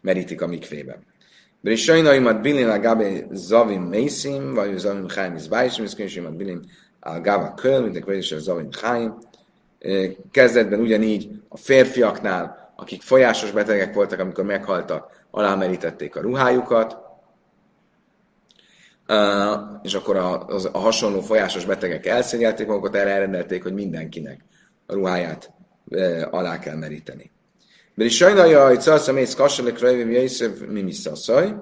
[0.00, 1.04] merítik a mikfében.
[1.74, 6.60] Sajnaimat bilin a gabe zavim mészim, vagy zavim is bájsim, és könyvsémat bilin
[7.04, 9.18] a gava köl, mint a kvédés a zavim chaim.
[10.30, 17.00] Kezdetben ugyanígy a férfiaknál akik folyásos betegek voltak, amikor meghaltak, alámerítették a ruhájukat,
[19.08, 24.40] Uh, és akkor a, a hasonló folyásos betegek elszégyelték magukat, erre elrendelték, hogy mindenkinek
[24.86, 25.52] a ruháját
[25.84, 27.30] uh, alá kell meríteni.
[27.94, 31.54] Is sajnálja, hogy szalszam ész kasselik rajvim jöjszöv mi szaszaj,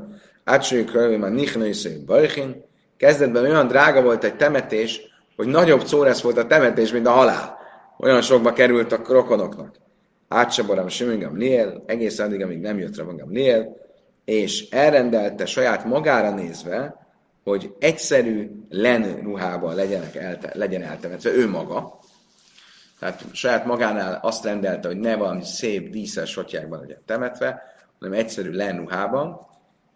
[0.45, 2.65] átsőjük rajvim a nichna jöjszöv barchin.
[2.97, 5.01] Kezdetben olyan drága volt egy temetés,
[5.41, 7.59] hogy nagyobb szóresz volt a temetés, mint a halál.
[7.99, 9.77] Olyan sokba került a rokonoknak
[10.29, 13.77] átsabaram Simon Gamliel, egészen addig, amíg nem jött Rabban Gamliel,
[14.25, 17.07] és elrendelte saját magára nézve,
[17.45, 21.99] hogy egyszerű len ruhában legyenek elte, legyen eltemetve ő maga.
[22.99, 27.63] Tehát saját magánál azt rendelte, hogy ne valami szép, díszes sotyákban legyen temetve,
[28.01, 29.47] hanem egyszerű len ruhában.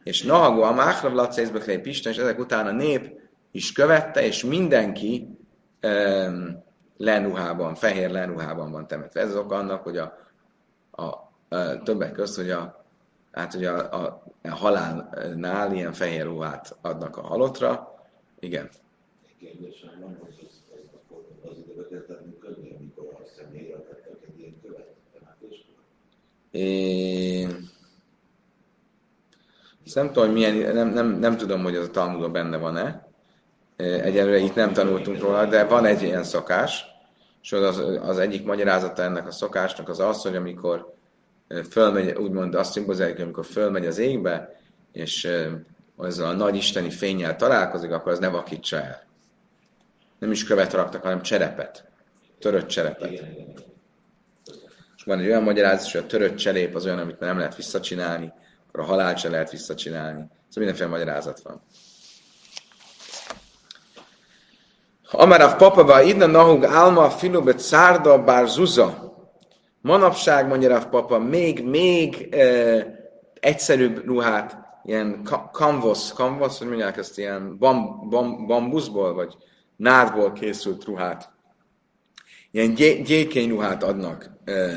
[0.03, 3.23] És Nahagó a Máhrav Lacészbe Pisten, és ezek után a nép
[3.55, 5.39] is követte, és mindenki
[5.83, 6.65] um,
[6.97, 9.21] lenuhában, fehér lenuhában van temetve.
[9.21, 10.19] Ez az oka annak, hogy a,
[10.91, 12.85] a, a többek között, hogy a,
[13.33, 17.95] hát, hogy a, a, a halálnál ilyen fehér ruhát adnak a halottra.
[18.39, 18.71] Igen.
[19.39, 19.91] Kérdésem
[29.95, 33.14] nem tudom, hogy milyen, nem, nem, nem tudom, hogy az a Talmudban benne van-e,
[33.77, 36.85] Egyelőre itt nem tanultunk róla, de van egy ilyen szokás,
[37.43, 40.95] és az, az egyik magyarázata ennek a szokásnak az az, hogy amikor
[41.71, 44.61] fölmegy, úgymond azt szimbolizáljuk, amikor fölmegy az égbe,
[44.93, 45.29] és
[45.97, 49.03] azzal a nagy isteni fényjel találkozik, akkor az ne vakítsa el.
[50.19, 51.85] Nem is követ raktak, hanem cserepet.
[52.39, 53.11] Törött cserepet.
[54.97, 58.33] És van egy olyan magyarázat, hogy a törött cserép az olyan, amit nem lehet visszacsinálni,
[58.69, 60.19] akkor a halált se lehet visszacsinálni.
[60.19, 61.63] Szóval mindenféle magyarázat van.
[65.17, 69.13] Amarav papava idna nahug alma filubet szárda bár zuza.
[69.81, 72.87] Manapság, mondja Rav papa, még, még e,
[73.41, 79.37] egyszerűbb ruhát, ilyen canvas, canvas, hogy mondják ezt, ilyen bam, bam, bambuszból, vagy
[79.77, 81.33] nádból készült ruhát,
[82.51, 82.75] ilyen
[83.05, 84.69] gyékény ruhát adnak, e,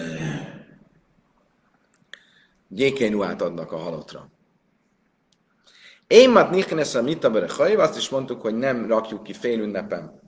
[2.67, 4.30] gyékény ruhát adnak a halottra.
[6.08, 7.02] Én mat nichnes a
[7.78, 10.26] azt is mondtuk, hogy nem rakjuk ki fél ünnepen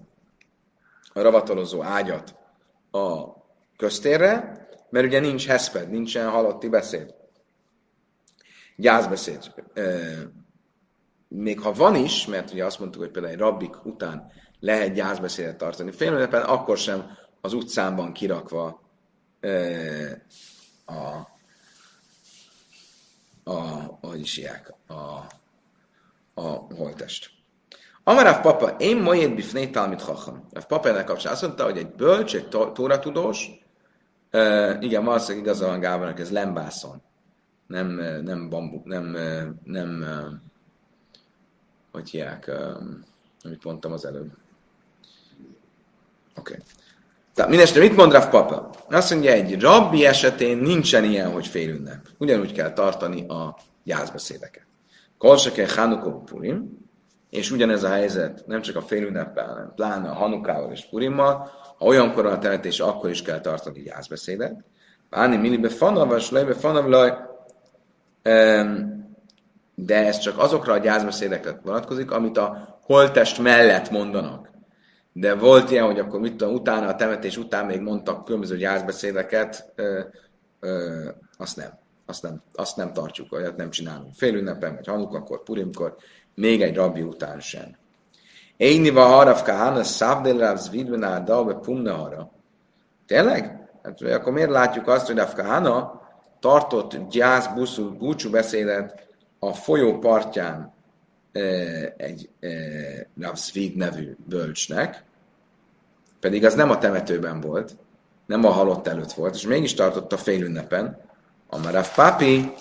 [1.21, 2.35] ravatolozó ágyat
[2.91, 3.25] a
[3.77, 7.15] köztérre, mert ugye nincs heszped, nincsen halotti beszéd.
[8.75, 9.53] Gyászbeszéd.
[11.27, 15.57] Még ha van is, mert ugye azt mondtuk, hogy például egy rabbik után lehet gyászbeszédet
[15.57, 18.81] tartani félműnepen, akkor sem az utcán van kirakva
[20.85, 21.27] a,
[23.43, 23.57] a,
[24.01, 24.93] hogy is ilyek, a,
[26.33, 27.38] a holtest.
[28.09, 30.47] Amarav papa, én majed bifné talmit hacham.
[30.53, 33.49] A papa ennek kapcsán azt mondta, hogy egy bölcs, egy tóratudós,
[34.31, 37.01] uh, igen, valószínűleg igaza van Gábornak, ez lembászon.
[37.67, 37.87] Nem,
[38.23, 39.17] nem bambu, nem,
[39.63, 40.33] nem, uh,
[41.91, 42.51] hogy hiák,
[43.43, 44.31] amit mondtam az előbb.
[46.35, 46.53] Oké.
[46.53, 46.65] Okay.
[47.33, 48.69] Tehát mindestre mit mond Rav Papa?
[48.89, 52.07] Azt mondja, egy rabbi esetén nincsen ilyen, hogy fél ünnep.
[52.17, 54.65] Ugyanúgy kell tartani a gyászbeszédeket.
[55.17, 56.87] Kolseke Chanukó Purim,
[57.29, 61.85] és ugyanez a helyzet nem csak a félünneppel, hanem pláne a Hanukával és Purimmal, ha
[61.85, 64.63] olyankor a temetés, akkor is kell tartani gyászbeszédet.
[65.09, 67.13] Báni minibe fanav, vagy lejbe fanav laj,
[69.75, 74.49] de ez csak azokra a gyászbeszédekre vonatkozik, amit a holtest mellett mondanak.
[75.13, 79.71] De volt ilyen, hogy akkor mit tudom, utána, a temetés után még mondtak különböző gyászbeszédeket,
[79.75, 79.99] ö,
[80.59, 81.77] ö, azt nem.
[82.05, 84.13] Azt nem, azt nem tartjuk, olyat nem csinálunk.
[84.13, 85.95] Félünnepen, vagy Hanukakor, Purimkor,
[86.39, 87.77] még egy rabbi után sem.
[88.57, 92.31] Éni va harav kahana szávdél ráv zvidben vagy pumna.
[93.05, 93.69] Tényleg?
[93.83, 96.01] Hát, akkor miért látjuk azt, hogy Rav Kahana
[96.39, 99.07] tartott gyász buszú, búcsú beszédet
[99.39, 100.73] a folyó partján
[101.31, 101.39] e,
[101.97, 102.49] egy e,
[103.21, 103.37] Rav
[103.75, 105.03] nevű bölcsnek,
[106.19, 107.75] pedig az nem a temetőben volt,
[108.25, 111.01] nem a halott előtt volt, és mégis tartott a félünnepen,
[111.49, 112.53] a Rav Papi,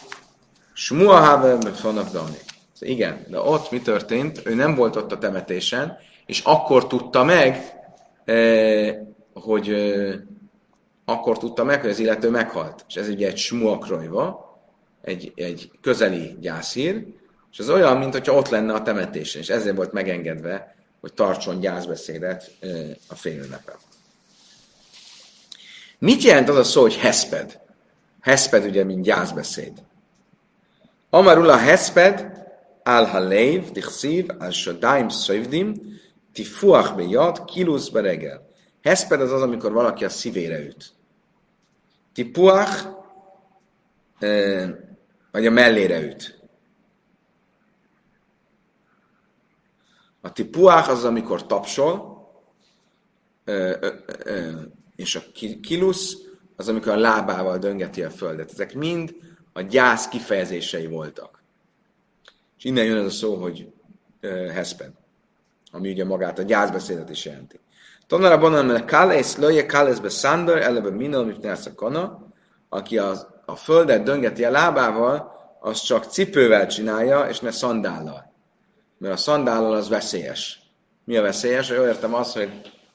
[1.75, 2.39] Fonav Dani.
[2.81, 4.41] Igen, de ott mi történt?
[4.45, 7.81] Ő nem volt ott a temetésen, és akkor tudta meg,
[8.25, 8.97] eh,
[9.35, 10.15] hogy eh,
[11.05, 12.85] akkor tudta meg, hogy az illető meghalt.
[12.89, 14.59] És ez ugye egy smuakrojva,
[15.03, 17.07] egy, egy közeli gyászír,
[17.53, 21.61] és ez olyan, mint hogyha ott lenne a temetésen, és ezért volt megengedve, hogy tartson
[21.61, 22.71] gyászbeszédet eh,
[23.09, 23.75] a félünnepen.
[25.99, 27.61] Mit jelent az a szó, hogy hesped?
[28.21, 29.73] Hesped ugye, mint gyászbeszéd.
[31.11, 32.38] Amarula hesped,
[32.89, 35.75] al halev, dichsziv, al shadaim szövdim,
[36.33, 38.49] tifuach bejad, kilusz beregel.
[38.83, 40.93] Heszped az az, amikor valaki a szívére üt.
[42.13, 42.87] Tipuach,
[45.31, 46.41] vagy a mellére üt.
[50.21, 52.17] A tipuach az, amikor tapsol,
[54.97, 55.21] és a
[55.63, 56.17] kilusz
[56.57, 58.51] az, amikor a lábával döngeti a földet.
[58.51, 59.15] Ezek mind
[59.53, 61.43] a gyász kifejezései voltak.
[62.59, 63.73] És innen jön ez a szó, hogy
[64.23, 64.91] uh, heszped,
[65.73, 67.61] ami ugye magát a gyászbeszédet is jelenti.
[68.07, 72.27] Tanára banan, mert kálész, löje kálészbe szándor, eleve minol, mit a kana,
[72.69, 78.33] aki a, a földet döngeti a lábával, az csak cipővel csinálja, és ne szandállal.
[78.99, 80.61] Mert a szandállal az veszélyes.
[81.05, 81.69] Mi a veszélyes?
[81.69, 82.51] Jól értem azt, hogy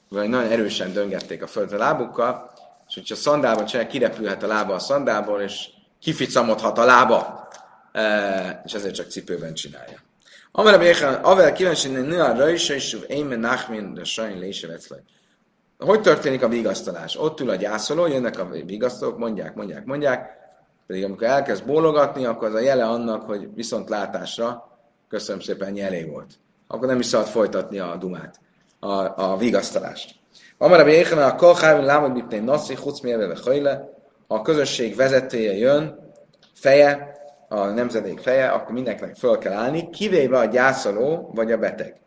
[0.09, 2.51] vagy nagyon erősen döngették a földet a lábukkal,
[2.87, 7.42] és hogyha szandálban csinálja, kirepülhet a lába a szandálból, és kificamodhat a lába
[8.65, 9.97] és ezért csak cipőben csinálja.
[10.51, 14.99] Amara Béchan, avel kíváncsi, nő a rajsa, és éjmen nachmin, de sajn lése veclaj.
[15.77, 17.17] Hogy történik a vigasztalás?
[17.19, 20.37] Ott ül a gyászoló, jönnek a vigasztalók, mondják, mondják, mondják,
[20.87, 24.77] pedig amikor elkezd bólogatni, akkor az a jele annak, hogy viszont látásra,
[25.09, 26.31] köszönöm szépen, elég volt.
[26.67, 28.39] Akkor nem is szabad folytatni a dumát,
[28.79, 30.15] a, a vigasztalást.
[30.57, 33.89] Amara Béchan, a kolhájban lámad mipné naszi, chuc mérve hajle,
[34.27, 36.11] a közösség vezetője jön,
[36.53, 37.12] feje,
[37.53, 42.01] a nemzedék feje, akkor mindenkinek föl kell állni, kivéve a gyászoló vagy a beteg.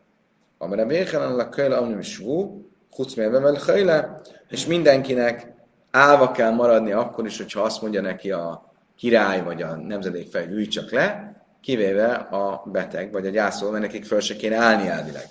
[0.58, 5.52] Amire véhelen a kölyle amnim svú, chucmélve és mindenkinek
[5.90, 10.46] állva kell maradni akkor is, hogyha azt mondja neki a király vagy a nemzedék fej,
[10.50, 14.88] ülj csak le, kivéve a beteg vagy a gyászoló, mert nekik föl se kéne állni
[14.88, 15.28] elvileg.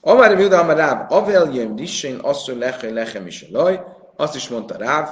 [0.00, 3.80] Amár Juda Amar Ráv, Avel jöjjön Dissén, asszony lehe lechem is laj,
[4.16, 5.08] azt is mondta Ráv,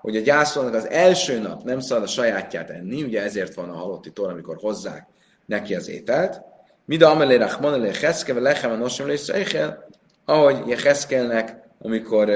[0.00, 3.76] hogy a gyászolnak az első nap nem szabad a sajátját enni, ugye ezért van a
[3.76, 5.06] halotti tor, amikor hozzák
[5.46, 6.40] neki az ételt.
[6.84, 9.88] Mida amelé rachman elé cheszke, ve lechem a nosom szeichel,
[10.24, 12.30] ahogy Jeheszkelnek, amikor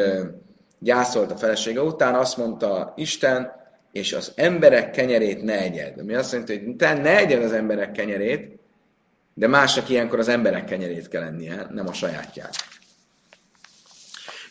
[0.79, 3.53] gyászolt a felesége után, azt mondta Isten,
[3.93, 5.99] és az emberek kenyerét ne egyed.
[5.99, 8.59] Ami azt jelenti, hogy te ne egyed az emberek kenyerét,
[9.35, 12.55] de másnak ilyenkor az emberek kenyerét kell ennie, nem a sajátját.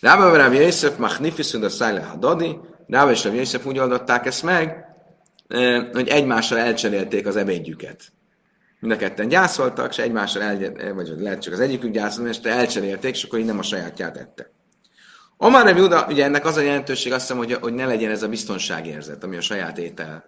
[0.01, 4.85] Rába Rav Yosef Machnifiszud a Szájle Hadadi, Rába és Rav Yosef úgy oldották ezt meg,
[5.93, 8.01] hogy egymással elcserélték az ebédjüket.
[8.79, 13.15] Mind a ketten gyászoltak, és egymással el, vagy lehet csak az egyikük gyászolni, és elcserélték,
[13.15, 14.51] és akkor így nem a sajátját ette.
[15.37, 18.23] Omar Rev Juda, ugye ennek az a jelentőség, azt hiszem, hogy, hogy ne legyen ez
[18.23, 20.25] a biztonságérzet, ami a saját étel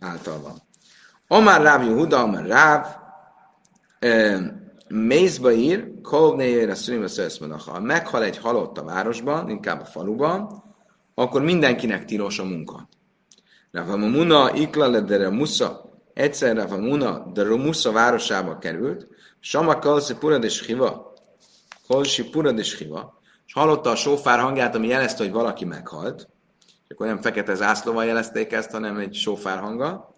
[0.00, 0.62] által van.
[1.28, 2.86] Omar Ráv Juda, Omar Ráv,
[4.88, 5.90] Mézba ír,
[6.74, 10.64] szülima Ha meghal egy halott a városban, inkább a faluban,
[11.22, 12.88] akkor mindenkinek tilos a munka.
[13.96, 19.08] Muna, ikla ledere musza, egyszer Muna, de Romusza városába került,
[19.40, 21.14] Sama Kalsi Purad és Hiva,
[21.86, 26.28] Kalsi Purad és Hiva, és hallotta a sófár hangját, ami jelezte, hogy valaki meghalt,
[26.88, 30.14] akkor nem fekete zászlóval jelezték ezt, hanem egy sófár hanga.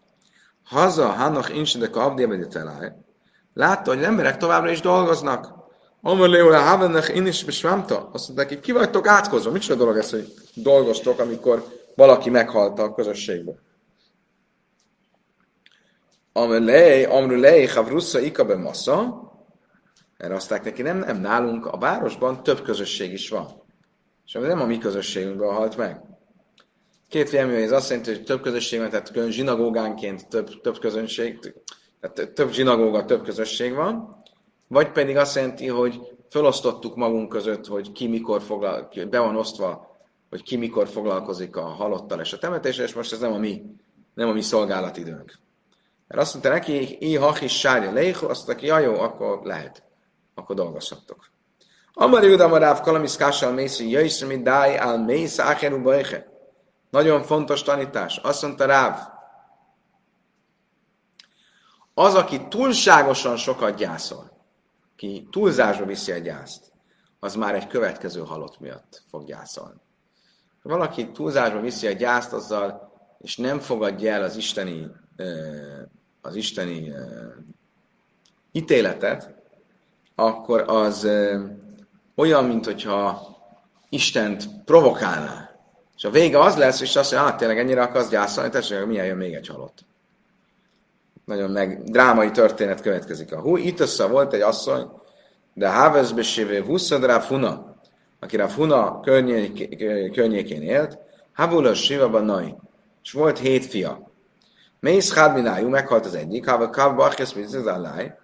[0.64, 2.46] Haza, Hannach Insideka Abdiabedi
[3.52, 5.63] Látta, hogy az emberek továbbra is dolgoznak.
[6.06, 8.10] Amar Leola Havenech in is besvámta.
[8.12, 9.50] Azt mondták, hogy ki vagytok átkozva.
[9.50, 11.64] Micsoda dolog ez, hogy dolgoztok, amikor
[11.94, 13.58] valaki meghalt a közösségből.
[16.32, 19.22] Amelej, amrulej, havrussa ikabe massa.
[20.16, 23.62] Erre azták neki, nem, nem, nálunk a városban több közösség is van.
[24.26, 26.00] És nem a mi közösségünkben halt meg.
[27.08, 31.54] Két vélemény, ez azt jelenti, hogy több közösség van, tehát külön zsinagógánként több, több közönség,
[32.00, 34.22] tehát több zsinagóga, több közösség van,
[34.68, 39.96] vagy pedig azt jelenti, hogy felosztottuk magunk között, hogy ki mikor foglal, be van osztva,
[40.30, 43.62] hogy ki mikor foglalkozik a halottal és a temetéssel, és most ez nem a mi,
[44.14, 45.38] nem a mi szolgálatidőnk.
[46.08, 49.82] Mert azt mondta neki, i is sárja leichu, azt mondta ja jó, akkor lehet,
[50.34, 51.30] akkor dolgozhattok.
[51.92, 56.32] Amari Judam a Ráv Kalamisz Mészi, Jöjsz, mi dáj, áll mész, áheru bajhe.
[56.90, 58.16] Nagyon fontos tanítás.
[58.16, 58.98] Azt mondta Ráv,
[61.94, 64.33] az, aki túlságosan sokat gyászol,
[65.04, 66.72] ki túlzásba viszi a gyászt,
[67.18, 69.80] az már egy következő halott miatt fog gyászolni.
[70.62, 74.86] Ha valaki túlzásba viszi a gyászt azzal, és nem fogadja el az isteni,
[76.20, 76.92] az isteni
[78.52, 79.34] ítéletet,
[80.14, 81.08] akkor az
[82.14, 83.32] olyan, mint hogyha
[83.88, 85.50] Istent provokálná.
[85.96, 89.06] És a vége az lesz, és azt mondja, hát tényleg ennyire akarsz gyászolni, tessék, milyen
[89.06, 89.84] jön még egy halott
[91.24, 93.32] nagyon meg drámai történet következik.
[93.32, 94.90] A hú, itt össze volt egy asszony,
[95.54, 97.76] de Hávezbe sévé Huszadrá Funa,
[98.20, 99.00] aki a Funa
[100.12, 100.98] környékén élt,
[101.32, 102.54] Havula Siva Nai,
[103.02, 104.12] és volt hét fia.
[104.80, 108.14] Mész Hádminájú, meghalt az egyik, Hava Kav Bachesz Mizaláj,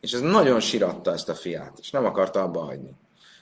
[0.00, 2.96] és ez nagyon siratta ezt a fiát, és nem akarta abba hagyni.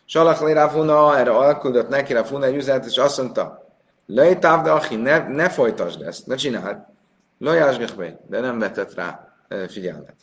[0.05, 3.70] Salach Funa, erre alküldött neki Funa egy üzenet, és azt mondta,
[4.07, 6.79] Lejtáv, de ne, ne folytasd ezt, ne csináld,
[7.42, 9.35] Lajásgekbe, de nem vetett rá
[9.68, 10.14] figyelmet.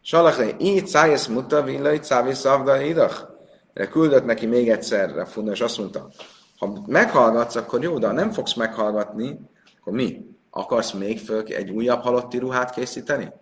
[0.00, 3.28] Salachre, így szájesz muta, villai cávi szavda idach.
[3.72, 6.10] De küldött neki még egyszer a funda, és azt mondta,
[6.58, 9.40] ha meghallgatsz, akkor jó, de ha nem fogsz meghallgatni,
[9.80, 10.36] akkor mi?
[10.50, 13.32] Akarsz még föl egy újabb halotti ruhát készíteni?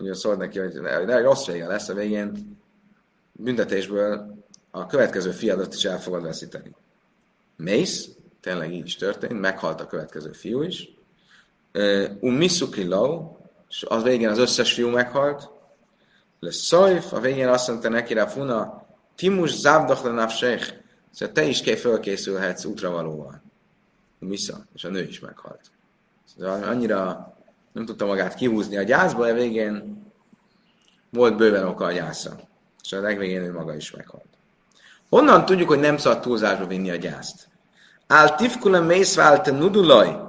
[0.00, 2.58] Ugye szólt neki, hogy rossz vége lesz, a végén
[3.32, 4.36] büntetésből
[4.70, 6.74] a következő fiadat is el fogod veszíteni.
[7.56, 8.08] Mész,
[8.40, 10.96] tényleg így is történt, meghalt a következő fiú is,
[12.20, 15.50] um Misukiló, és az végén az összes fiú meghalt,
[16.40, 20.74] le Szajf, a végén azt mondta neki rá Funa, Timus závdach le nafsech,
[21.10, 23.42] szóval te is kell fölkészülhetsz útravalóval.
[24.18, 25.60] Misza, és a nő is meghalt.
[26.36, 27.32] Szóval annyira
[27.72, 30.02] nem tudta magát kihúzni a gyászba, a végén
[31.10, 32.40] volt bőven oka a gyásza.
[32.82, 34.24] És a legvégén ő maga is meghalt.
[35.08, 37.48] Honnan tudjuk, hogy nem szabad túlzásba vinni a gyászt?
[38.06, 40.27] Áll tifkule mészválte nudulaj,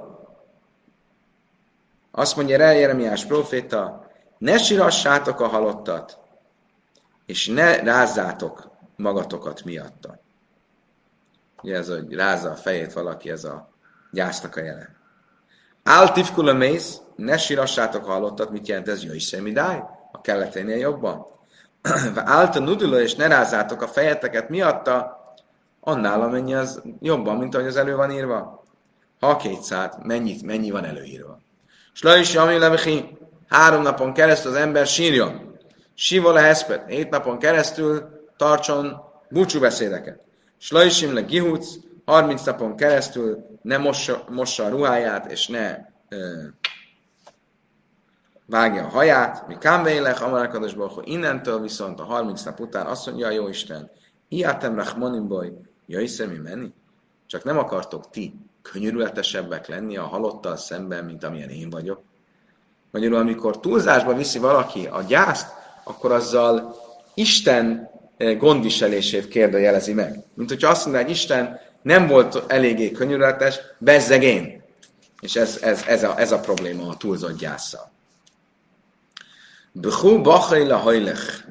[2.20, 4.06] azt mondja rá Jeremiás proféta,
[4.38, 6.18] ne sirassátok a halottat,
[7.26, 10.20] és ne rázzátok magatokat miatta.
[11.62, 13.68] Ugye ez, hogy rázza a fejét valaki, ez a
[14.10, 14.88] gyásznak a jele.
[15.82, 19.04] Áltivkula mész, ne sírassátok hallottat, mit jelent ez?
[19.04, 21.26] Jöjj szemidáj, a kelleténél jobban.
[22.14, 25.22] Állt a nuduló, és ne rázzátok a fejeteket miatta,
[25.80, 28.64] annál, amennyi az jobban, mint ahogy az elő van írva.
[29.20, 31.38] Ha 200, mennyit, mennyi van előírva.
[31.92, 33.18] Sla is ami levechi,
[33.48, 35.58] három napon keresztül az ember sírjon.
[35.94, 40.20] Siva leheszpet, hét napon keresztül tartson búcsúbeszédeket.
[40.58, 41.68] Sla is le gihuc,
[42.04, 45.76] 30 napon keresztül ne mossa, mossa a ruháját, és ne
[46.08, 46.42] ö,
[48.46, 53.30] vágja a haját, mi kámvélek, amarakados hogy innentől viszont a 30 nap után azt mondja,
[53.30, 53.90] jó Isten,
[54.28, 55.52] iátem rachmonim boly,
[56.06, 56.72] szemű menni,
[57.26, 62.02] csak nem akartok ti könyörületesebbek lenni a halottal szemben, mint amilyen én vagyok.
[62.90, 65.48] Magyarul, amikor túlzásba viszi valaki a gyászt,
[65.84, 66.76] akkor azzal
[67.14, 67.90] Isten
[68.38, 70.24] gondviselését kérdőjelezi meg.
[70.34, 74.62] Mint hogyha azt mondaná, hogy Isten nem volt eléggé könyörületes, bezzeg én.
[75.20, 77.90] És ez, ez, ez, a, ez a probléma a túlzott gyászsal.
[79.72, 81.44] Bchu bachajla hajlech.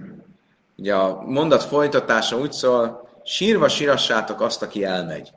[0.77, 5.31] Ugye a mondat folytatása úgy szól, sírva sírassátok azt, aki elmegy.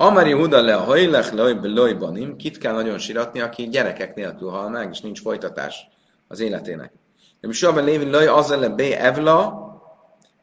[0.00, 1.32] Amari huda le a hajlech
[1.62, 5.88] lojbanim, kit kell nagyon síratni, aki gyerekek nélkül hal meg, és nincs folytatás
[6.28, 6.92] az életének.
[7.40, 9.68] De mi soha lévi loj az le be evla,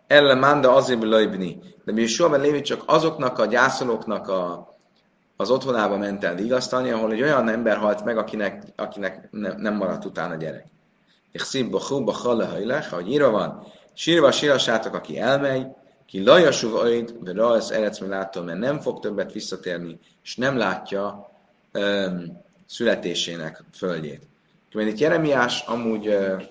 [0.08, 1.60] elle manda azért lojbni.
[1.86, 4.74] De mi soha lévi csak azoknak a gyászolóknak a,
[5.38, 9.76] az otthonába ment el vigasztalni, ahol egy olyan ember halt meg, akinek, akinek ne, nem
[9.76, 10.66] maradt utána gyerek.
[11.32, 15.68] És húba halle hajlech, ahogy írva van, sírva sírassátok, aki elmegy,
[16.08, 21.32] ki lajasú oid, vagy rajz eredsz, látom, mert nem fog többet visszatérni, és nem látja
[21.74, 24.22] um, születésének földjét.
[24.74, 26.42] Mert itt Jeremiás amúgy uh,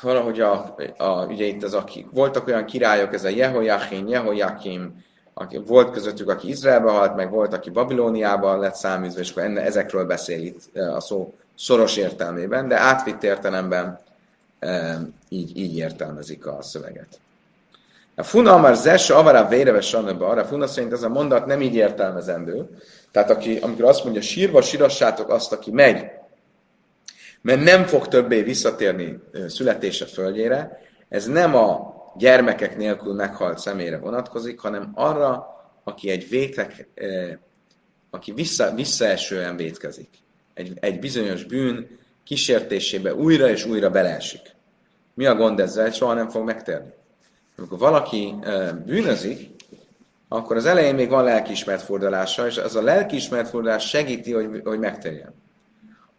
[0.00, 5.04] valahogy a, a, ugye itt az, akik, voltak olyan királyok, ez a Jehoiachin, Jehoiakim,
[5.34, 9.60] aki, volt közöttük, aki Izraelbe halt, meg volt, aki Babilóniában lett száműzve, és akkor enne,
[9.60, 14.00] ezekről beszél itt a szó szoros értelmében, de átvitt értelemben
[15.28, 17.20] így, így értelmezik a szöveget.
[18.20, 21.74] A funa már zes, avara véreve sanöbe, arra funa szerint ez a mondat nem így
[21.74, 22.68] értelmezendő.
[23.10, 26.06] Tehát aki, amikor azt mondja, sírva sírassátok azt, aki megy,
[27.40, 29.18] mert nem fog többé visszatérni
[29.48, 35.46] születése földjére, ez nem a gyermekek nélkül meghalt személyre vonatkozik, hanem arra,
[35.84, 36.88] aki egy vétek,
[38.10, 40.08] aki vissza, visszaesően vétkezik.
[40.54, 44.54] Egy, egy bizonyos bűn kísértésébe újra és újra beleesik.
[45.14, 45.90] Mi a gond ezzel?
[45.90, 46.98] Soha nem fog megtérni.
[47.60, 48.34] Amikor valaki
[48.86, 49.50] bűnözik,
[50.28, 54.78] akkor az elején még van lelkiismert fordulása, és az a lelkiismert fordulás segíti, hogy, hogy
[54.78, 55.34] megtérjen.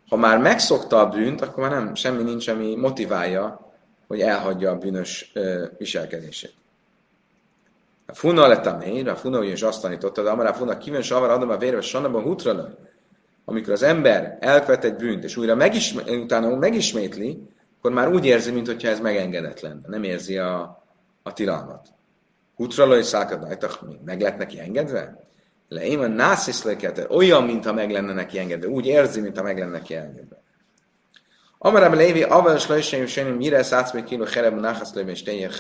[0.09, 3.71] Ha már megszokta a bűnt, akkor már nem, semmi nincs, ami motiválja,
[4.07, 6.53] hogy elhagyja a bűnös ö, viselkedését.
[8.05, 11.29] A funa lett a mély, a funa ugyanis azt tanította, de amara funa kívül savar
[11.29, 12.69] adom a vérve sanaba hutra
[13.45, 18.51] Amikor az ember elkövet egy bűnt, és újra megismét, utána megismétli, akkor már úgy érzi,
[18.51, 19.87] mintha ez megengedett lenne.
[19.87, 20.80] Nem érzi a,
[21.23, 21.87] a tilalmat.
[22.55, 25.29] Hutralai szákadajtak, meg lett neki engedve?
[25.67, 28.67] Le én a násziszleket, olyan, mintha meg lenne neki engedve.
[28.67, 30.41] Úgy érzi, mintha meg lenne neki engedve.
[31.57, 35.51] Amarab Lévi, avel slajseim senim, mire még kiló hereb náhasz lévi, és tényleg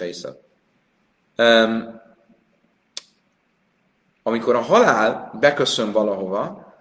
[4.23, 6.73] Amikor a halál beköszön valahova,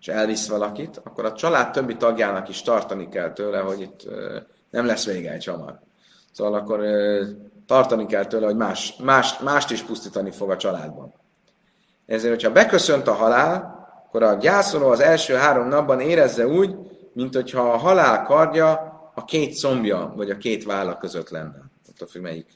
[0.00, 4.08] és elvisz valakit, akkor a család többi tagjának is tartani kell tőle, hogy itt
[4.70, 5.80] nem lesz vége egy hamar.
[6.36, 6.84] Szóval akkor
[7.66, 11.14] tartani kell tőle, hogy más, más, mást is pusztítani fog a családban.
[12.06, 16.76] Ezért, hogyha beköszönt a halál, akkor a gyászoló az első három napban érezze úgy,
[17.12, 18.70] mint hogyha a halál kardja
[19.14, 21.70] a két szombja, vagy a két válla között lenne.
[21.88, 22.46] Attól függ, melyik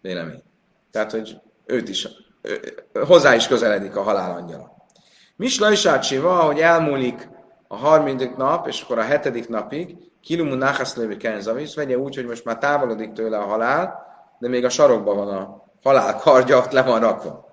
[0.00, 0.42] vélemény.
[0.90, 2.08] Tehát, hogy őt is,
[3.06, 4.76] hozzá is közeledik a halál angyala.
[5.36, 7.28] Misla is átsiva, hogy elmúlik
[7.68, 9.96] a harmadik nap, és akkor a hetedik napig,
[10.26, 14.06] kilumu nachaszlévi kenzavis, vegye úgy, hogy most már távolodik tőle a halál,
[14.38, 17.50] de még a sarokban van a halál kardja, ott le van rakva.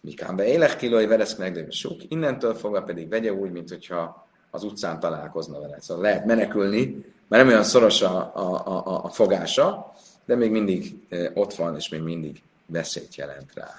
[0.00, 4.64] Mikán be élek kilói vereszknek, de sok, innentől fogva pedig vegye úgy, mint hogyha az
[4.64, 5.76] utcán találkozna vele.
[5.80, 9.92] Szóval lehet menekülni, mert nem olyan szoros a, a, a, a fogása,
[10.24, 13.70] de még mindig e, ott van, és még mindig veszélyt jelent rá.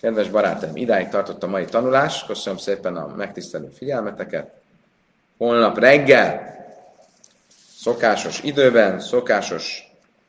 [0.00, 2.24] Kedves barátaim, idáig tartott a mai tanulás.
[2.24, 4.50] Köszönöm szépen a megtisztelő figyelmeteket.
[5.38, 6.56] Holnap reggel,
[7.88, 9.82] szokásos időben, szokásos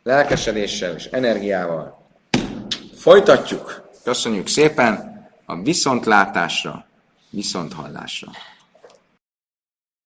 [0.03, 2.05] lelkesedéssel és energiával
[2.95, 3.89] folytatjuk.
[4.03, 6.85] Köszönjük szépen a viszontlátásra,
[7.29, 8.31] viszonthallásra.